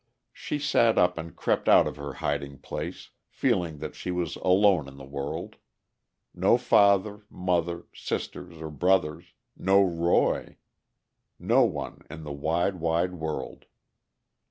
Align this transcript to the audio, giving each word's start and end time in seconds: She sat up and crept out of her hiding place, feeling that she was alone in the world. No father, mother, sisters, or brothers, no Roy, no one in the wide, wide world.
She 0.33 0.57
sat 0.57 0.97
up 0.97 1.19
and 1.19 1.35
crept 1.35 1.69
out 1.69 1.85
of 1.85 1.95
her 1.97 2.13
hiding 2.13 2.57
place, 2.57 3.11
feeling 3.29 3.77
that 3.77 3.93
she 3.93 4.09
was 4.09 4.35
alone 4.37 4.87
in 4.87 4.97
the 4.97 5.05
world. 5.05 5.57
No 6.33 6.57
father, 6.57 7.27
mother, 7.29 7.85
sisters, 7.93 8.57
or 8.59 8.71
brothers, 8.71 9.35
no 9.55 9.83
Roy, 9.83 10.57
no 11.37 11.65
one 11.65 12.01
in 12.09 12.23
the 12.23 12.33
wide, 12.33 12.77
wide 12.77 13.13
world. 13.13 13.65